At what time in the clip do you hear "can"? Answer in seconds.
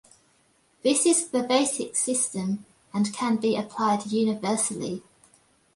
3.13-3.35